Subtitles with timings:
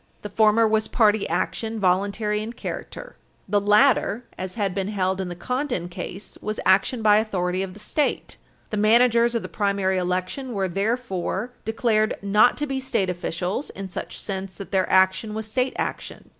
[0.23, 3.17] The former was party action, voluntary in character.
[3.47, 7.73] The latter, as had been held in the Condon case, was action by authority of
[7.75, 8.35] the State.
[8.71, 13.89] The managers of the primary election were therefore declared not to be state officials in
[13.89, 16.29] such sense that their action was state action.